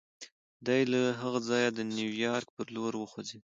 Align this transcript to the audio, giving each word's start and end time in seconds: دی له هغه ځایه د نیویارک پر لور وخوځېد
دی 0.65 0.81
له 0.91 1.01
هغه 1.21 1.39
ځایه 1.49 1.69
د 1.73 1.79
نیویارک 1.95 2.47
پر 2.55 2.67
لور 2.75 2.93
وخوځېد 2.97 3.43